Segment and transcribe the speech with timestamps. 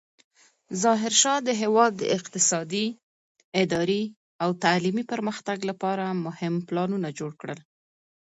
[0.83, 2.85] ظاهرشاه د هېواد د اقتصادي،
[3.61, 4.03] اداري
[4.43, 7.59] او تعلیمي پرمختګ لپاره مهم پلانونه جوړ کړل.